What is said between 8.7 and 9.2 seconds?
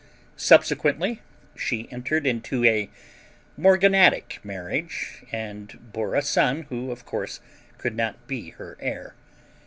heir.